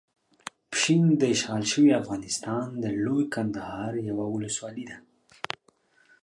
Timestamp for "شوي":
1.71-1.89